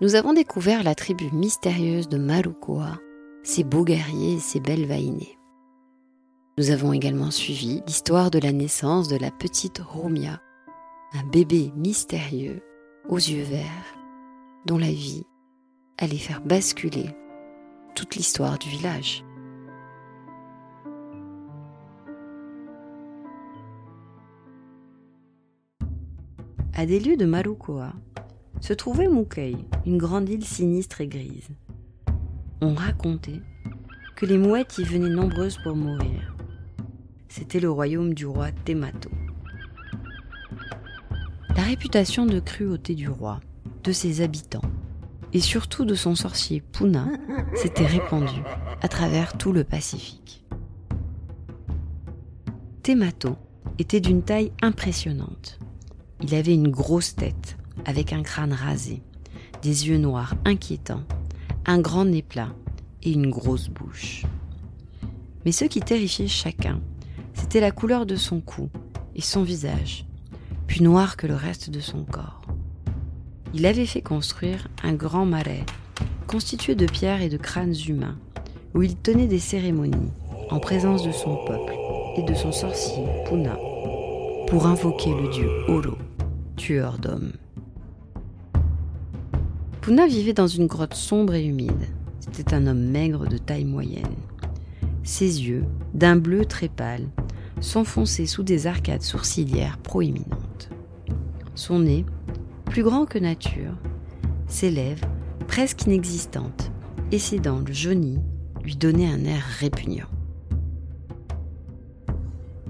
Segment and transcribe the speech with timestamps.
[0.00, 2.98] nous avons découvert la tribu mystérieuse de Marukoa,
[3.42, 5.38] ses beaux guerriers et ses belles vaïnées.
[6.58, 10.40] Nous avons également suivi l'histoire de la naissance de la petite Romia,
[11.14, 12.62] un bébé mystérieux
[13.08, 13.96] aux yeux verts,
[14.66, 15.24] dont la vie
[15.96, 17.10] allait faire basculer
[17.94, 19.24] toute l'histoire du village.
[26.74, 27.94] À des lieux de Marukoa,
[28.60, 31.48] se trouvait Mukei, une grande île sinistre et grise.
[32.60, 33.42] On racontait
[34.16, 36.34] que les mouettes y venaient nombreuses pour mourir.
[37.28, 39.10] C'était le royaume du roi Temato.
[41.54, 43.40] La réputation de cruauté du roi,
[43.84, 44.62] de ses habitants,
[45.32, 47.08] et surtout de son sorcier Puna
[47.54, 48.42] s'était répandue
[48.80, 50.44] à travers tout le Pacifique.
[52.82, 53.36] Temato
[53.78, 55.58] était d'une taille impressionnante.
[56.22, 59.02] Il avait une grosse tête, avec un crâne rasé,
[59.62, 61.04] des yeux noirs inquiétants,
[61.66, 62.54] un grand nez plat
[63.02, 64.24] et une grosse bouche.
[65.44, 66.80] Mais ce qui terrifiait chacun,
[67.34, 68.68] c'était la couleur de son cou
[69.14, 70.06] et son visage,
[70.66, 72.42] plus noir que le reste de son corps.
[73.54, 75.64] Il avait fait construire un grand marais,
[76.26, 78.18] constitué de pierres et de crânes humains,
[78.74, 80.10] où il tenait des cérémonies
[80.50, 81.74] en présence de son peuple
[82.16, 83.56] et de son sorcier Puna,
[84.48, 85.96] pour invoquer le dieu Olo,
[86.56, 87.32] tueur d'hommes.
[89.86, 91.86] Puna vivait dans une grotte sombre et humide.
[92.18, 94.16] C'était un homme maigre de taille moyenne.
[95.04, 95.62] Ses yeux,
[95.94, 97.06] d'un bleu très pâle,
[97.60, 100.70] s'enfonçaient sous des arcades sourcilières proéminentes.
[101.54, 102.04] Son nez,
[102.64, 103.78] plus grand que nature,
[104.48, 105.06] ses lèvres,
[105.46, 106.72] presque inexistantes,
[107.12, 108.18] et ses dents jaunies
[108.64, 110.10] lui donnaient un air répugnant.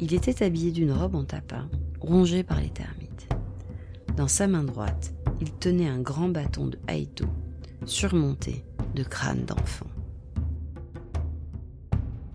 [0.00, 3.26] Il était habillé d'une robe en tapin, rongée par les termites.
[4.18, 7.26] Dans sa main droite, il tenait un grand bâton de haïto,
[7.84, 8.64] surmonté
[8.94, 9.86] de crânes d'enfants.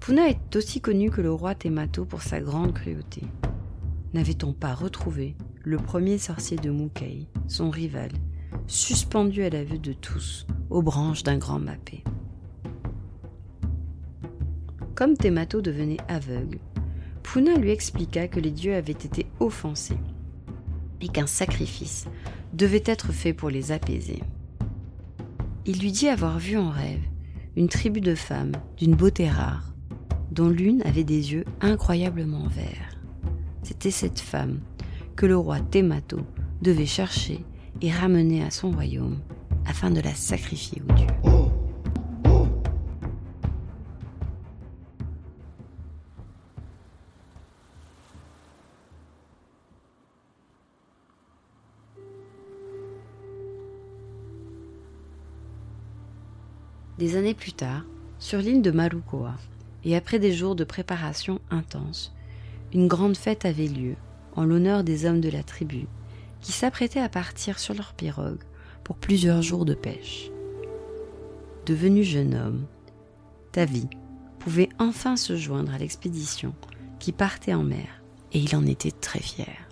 [0.00, 3.22] Puna est aussi connu que le roi Temato pour sa grande cruauté.
[4.12, 8.10] N'avait-on pas retrouvé le premier sorcier de Mukei, son rival,
[8.66, 12.04] suspendu à la vue de tous aux branches d'un grand mappé
[14.94, 16.58] Comme Temato devenait aveugle,
[17.22, 19.98] Puna lui expliqua que les dieux avaient été offensés
[21.00, 22.06] et qu'un sacrifice
[22.54, 24.22] devait être fait pour les apaiser.
[25.66, 27.00] Il lui dit avoir vu en rêve
[27.56, 29.72] une tribu de femmes d'une beauté rare,
[30.30, 32.98] dont l'une avait des yeux incroyablement verts.
[33.62, 34.60] C'était cette femme
[35.16, 36.20] que le roi Temato
[36.62, 37.44] devait chercher
[37.80, 39.18] et ramener à son royaume
[39.66, 41.33] afin de la sacrifier aux dieux.
[56.98, 57.82] Des années plus tard,
[58.18, 59.34] sur l'île de Marukoa,
[59.84, 62.14] et après des jours de préparation intense,
[62.72, 63.96] une grande fête avait lieu
[64.36, 65.86] en l'honneur des hommes de la tribu,
[66.40, 68.42] qui s'apprêtaient à partir sur leur pirogue
[68.84, 70.30] pour plusieurs jours de pêche.
[71.66, 72.66] Devenu jeune homme,
[73.50, 73.88] Tavi
[74.38, 76.54] pouvait enfin se joindre à l'expédition
[76.98, 78.02] qui partait en mer,
[78.32, 79.68] et il en était très fier.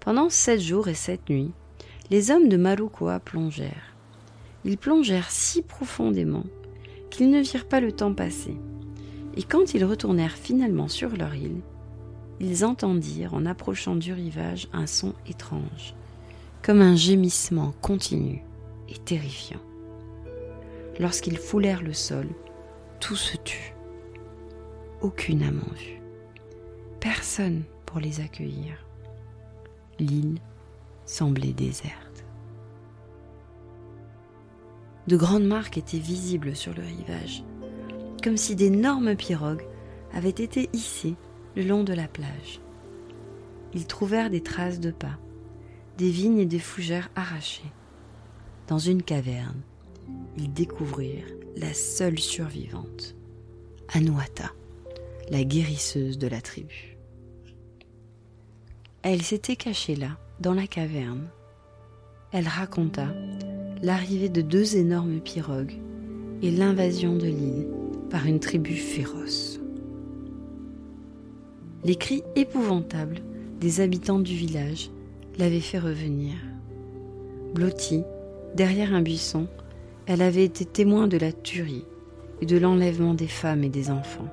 [0.00, 1.52] Pendant sept jours et sept nuits,
[2.10, 3.91] les hommes de Marukoa plongèrent.
[4.64, 6.44] Ils plongèrent si profondément
[7.10, 8.56] qu'ils ne virent pas le temps passer.
[9.36, 11.60] Et quand ils retournèrent finalement sur leur île,
[12.40, 15.94] ils entendirent en approchant du rivage un son étrange,
[16.62, 18.42] comme un gémissement continu
[18.88, 19.60] et terrifiant.
[20.98, 22.26] Lorsqu'ils foulèrent le sol,
[23.00, 23.74] tout se tut.
[25.00, 26.00] Aucune âme en vue.
[27.00, 28.86] Personne pour les accueillir.
[29.98, 30.38] L'île
[31.04, 32.11] semblait déserte.
[35.06, 37.42] De grandes marques étaient visibles sur le rivage,
[38.22, 39.66] comme si d'énormes pirogues
[40.12, 41.16] avaient été hissées
[41.56, 42.60] le long de la plage.
[43.74, 45.18] Ils trouvèrent des traces de pas,
[45.98, 47.72] des vignes et des fougères arrachées.
[48.68, 49.60] Dans une caverne,
[50.36, 51.26] ils découvrirent
[51.56, 53.16] la seule survivante,
[53.92, 54.52] Anuata,
[55.30, 56.96] la guérisseuse de la tribu.
[59.02, 61.28] Elle s'était cachée là, dans la caverne.
[62.30, 63.08] Elle raconta
[63.82, 65.74] l'arrivée de deux énormes pirogues
[66.40, 67.66] et l'invasion de l'île
[68.10, 69.60] par une tribu féroce.
[71.84, 73.18] Les cris épouvantables
[73.60, 74.90] des habitants du village
[75.38, 76.34] l'avaient fait revenir.
[77.54, 78.04] Blottie,
[78.54, 79.48] derrière un buisson,
[80.06, 81.84] elle avait été témoin de la tuerie
[82.40, 84.28] et de l'enlèvement des femmes et des enfants.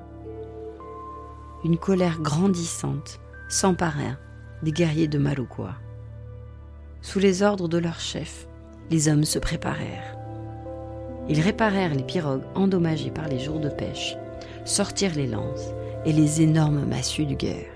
[1.64, 4.16] Une colère grandissante s'empara
[4.62, 5.74] des guerriers de Maloukoa.
[7.02, 8.46] Sous les ordres de leur chef,
[8.90, 10.16] les hommes se préparèrent.
[11.28, 14.16] Ils réparèrent les pirogues endommagées par les jours de pêche,
[14.64, 15.72] sortirent les lances
[16.04, 17.70] et les énormes massues de guerre.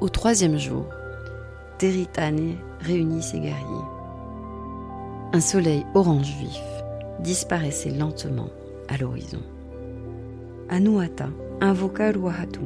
[0.00, 0.84] Au troisième jour,
[1.78, 3.86] Teritane réunit ses guerriers.
[5.32, 6.62] Un soleil orange vif
[7.20, 8.48] disparaissait lentement
[8.88, 9.42] à l'horizon.
[10.68, 11.28] Anuata
[11.60, 12.60] invoqua Ruahatu,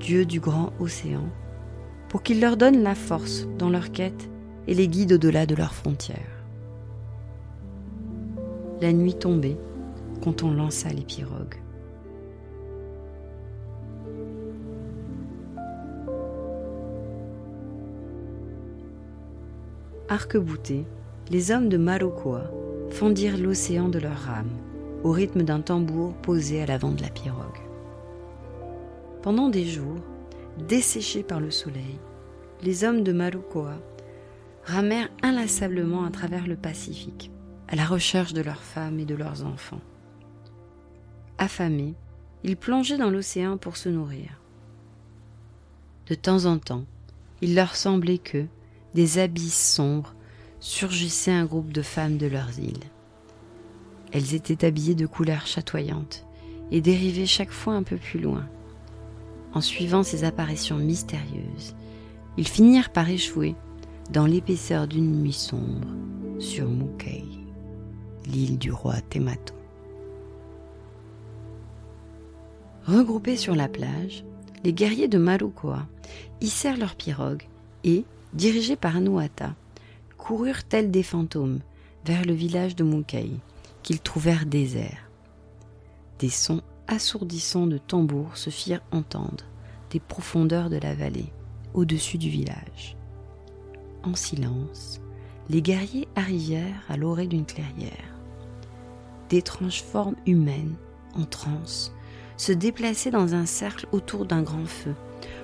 [0.00, 1.24] dieu du grand océan,
[2.08, 4.30] pour qu'il leur donne la force dans leur quête
[4.66, 6.18] et les guide au-delà de leurs frontières.
[8.80, 9.56] La nuit tombait
[10.22, 11.60] quand on lança les pirogues.
[20.08, 20.84] Arc-boutés,
[21.30, 22.44] les hommes de Marokoa
[22.90, 24.56] fendirent l'océan de leurs rames
[25.02, 27.60] au rythme d'un tambour posé à l'avant de la pirogue.
[29.22, 29.98] Pendant des jours,
[30.68, 31.98] desséchés par le soleil,
[32.62, 33.74] les hommes de Marukoa
[34.66, 37.30] ramèrent inlassablement à travers le Pacifique,
[37.68, 39.80] à la recherche de leurs femmes et de leurs enfants.
[41.38, 41.94] Affamés,
[42.42, 44.40] ils plongeaient dans l'océan pour se nourrir.
[46.08, 46.84] De temps en temps,
[47.40, 48.46] il leur semblait que,
[48.94, 50.14] des abysses sombres,
[50.58, 52.90] surgissait un groupe de femmes de leurs îles.
[54.12, 56.26] Elles étaient habillées de couleurs chatoyantes
[56.72, 58.48] et dérivaient chaque fois un peu plus loin.
[59.52, 61.76] En suivant ces apparitions mystérieuses,
[62.36, 63.54] ils finirent par échouer
[64.10, 65.88] dans l'épaisseur d'une nuit sombre
[66.38, 67.24] sur Mukei,
[68.26, 69.54] l'île du roi Temato.
[72.84, 74.24] Regroupés sur la plage,
[74.64, 75.86] les guerriers de Marukoa
[76.40, 77.48] hissèrent leurs pirogues
[77.82, 79.54] et, dirigés par Anuata,
[80.16, 81.60] coururent tels des fantômes
[82.04, 83.32] vers le village de Munkei,
[83.82, 85.10] qu'ils trouvèrent désert.
[86.20, 89.44] Des sons assourdissants de tambours se firent entendre
[89.90, 91.32] des profondeurs de la vallée,
[91.74, 92.96] au-dessus du village.
[94.06, 95.00] En silence,
[95.48, 98.14] les guerriers arrivèrent à l'orée d'une clairière.
[99.28, 100.76] D'étranges formes humaines,
[101.16, 101.92] en transe,
[102.36, 104.94] se déplaçaient dans un cercle autour d'un grand feu,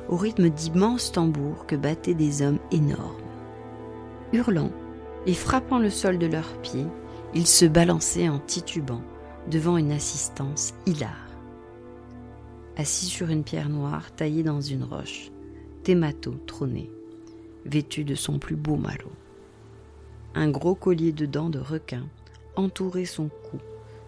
[0.09, 3.21] au rythme d'immenses tambours que battaient des hommes énormes.
[4.33, 4.71] Hurlant
[5.27, 6.87] et frappant le sol de leurs pieds,
[7.35, 9.03] ils se balançaient en titubant
[9.51, 11.11] devant une assistance hilare.
[12.77, 15.33] Assis sur une pierre noire taillée dans une roche,
[15.83, 16.91] Temato trônait,
[17.65, 19.13] vêtu de son plus beau malot.
[20.35, 22.07] Un gros collier de dents de requin
[22.57, 23.59] entourait son cou,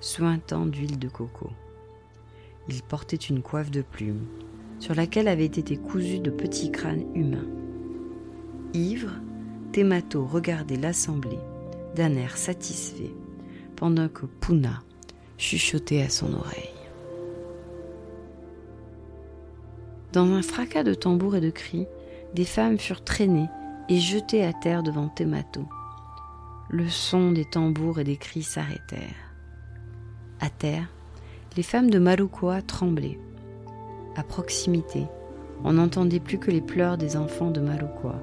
[0.00, 1.50] suintant d'huile de coco.
[2.68, 4.26] Il portait une coiffe de plumes
[4.78, 7.46] sur laquelle avaient été cousus de petits crânes humains.
[8.72, 9.12] Ivre,
[9.72, 11.38] Temato regardait l'assemblée
[11.94, 13.12] d'un air satisfait
[13.76, 14.82] pendant que Puna
[15.36, 16.70] chuchotait à son oreille.
[20.12, 21.86] Dans un fracas de tambours et de cris,
[22.34, 23.48] des femmes furent traînées
[23.88, 25.64] et jetées à terre devant Temato.
[26.68, 29.32] Le son des tambours et des cris s'arrêtèrent.
[30.40, 30.88] À terre,
[31.56, 33.18] les femmes de Marukoa tremblaient
[34.16, 35.06] à proximité,
[35.64, 38.20] on n'entendait plus que les pleurs des enfants de Marukoa,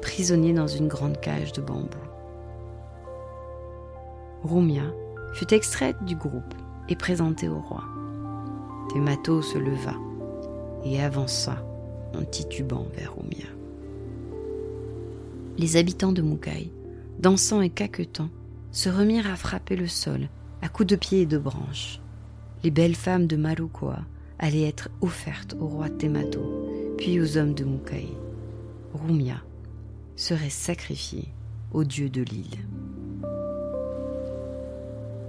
[0.00, 1.98] prisonniers dans une grande cage de bambou.
[4.42, 4.84] Rumia
[5.34, 6.54] fut extraite du groupe
[6.88, 7.84] et présentée au roi.
[8.92, 9.94] Temato se leva
[10.84, 11.56] et avança
[12.14, 13.46] en titubant vers Rumia.
[15.58, 16.70] Les habitants de Mukai,
[17.18, 18.30] dansant et caquetant,
[18.70, 20.28] se remirent à frapper le sol
[20.62, 22.00] à coups de pieds et de branches.
[22.64, 24.00] Les belles femmes de Marukoa
[24.38, 26.40] allait être offerte au roi Temato,
[26.96, 28.08] puis aux hommes de Mukai.
[28.94, 29.42] Rumia
[30.16, 31.28] serait sacrifiée
[31.72, 32.58] au dieu de l'île.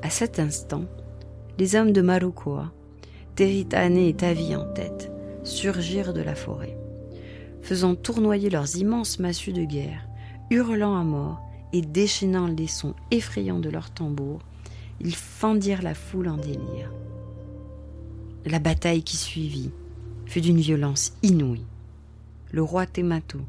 [0.01, 0.85] À cet instant,
[1.57, 2.71] les hommes de Marukoa,
[3.35, 5.12] Teritane et Tavi en tête,
[5.43, 6.77] surgirent de la forêt,
[7.61, 10.07] faisant tournoyer leurs immenses massues de guerre,
[10.49, 14.41] hurlant à mort et déchaînant les sons effrayants de leurs tambours,
[14.99, 16.91] ils fendirent la foule en délire.
[18.45, 19.71] La bataille qui suivit
[20.25, 21.65] fut d'une violence inouïe.
[22.51, 23.39] Le roi Temato,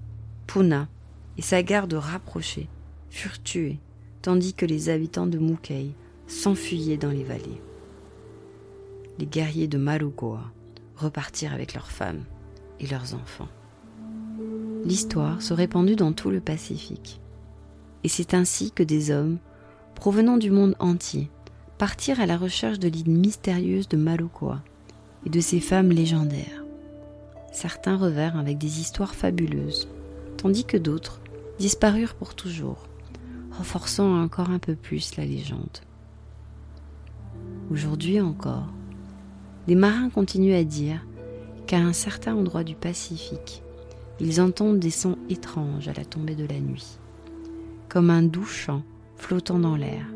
[0.46, 0.88] Puna
[1.36, 2.68] et sa garde rapprochée
[3.10, 3.78] furent tués,
[4.22, 5.94] tandis que les habitants de Mukei
[6.26, 7.60] s'enfuyaient dans les vallées.
[9.18, 10.52] Les guerriers de Marugoa
[10.96, 12.24] repartirent avec leurs femmes
[12.80, 13.48] et leurs enfants.
[14.84, 17.20] L'histoire se répandit dans tout le Pacifique,
[18.02, 19.38] et c'est ainsi que des hommes
[19.94, 21.30] provenant du monde entier,
[21.78, 24.62] partirent à la recherche de l'île mystérieuse de Malukoa
[25.24, 26.64] et de ses femmes légendaires.
[27.52, 29.88] Certains revinrent avec des histoires fabuleuses,
[30.36, 31.20] tandis que d'autres
[31.58, 32.86] disparurent pour toujours,
[33.52, 35.78] renforçant encore un peu plus la légende.
[37.70, 38.68] Aujourd'hui encore,
[39.66, 41.04] des marins continuent à dire
[41.66, 43.62] qu'à un certain endroit du Pacifique,
[44.20, 46.98] ils entendent des sons étranges à la tombée de la nuit,
[47.88, 48.82] comme un doux chant
[49.16, 50.06] flottant dans l'air.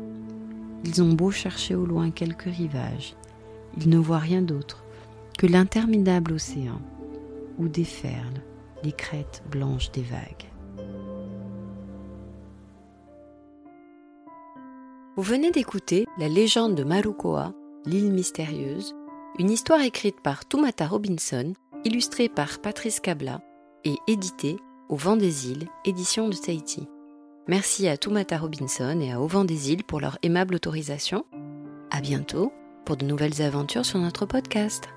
[0.85, 3.15] Ils ont beau chercher au loin quelques rivages,
[3.77, 4.83] ils ne voient rien d'autre
[5.37, 6.81] que l'interminable océan
[7.57, 8.43] où déferlent
[8.83, 10.49] les crêtes blanches des vagues.
[15.15, 17.53] Vous venez d'écouter La légende de Marukoa,
[17.85, 18.95] l'île mystérieuse,
[19.37, 21.53] une histoire écrite par Tumata Robinson,
[21.85, 23.41] illustrée par Patrice Cabla
[23.85, 24.57] et éditée
[24.89, 26.87] au Vent des Îles, édition de Tahiti.
[27.47, 31.25] Merci à Tumata Robinson et à Au Vent des Îles pour leur aimable autorisation.
[31.91, 32.51] À bientôt
[32.85, 34.89] pour de nouvelles aventures sur notre podcast.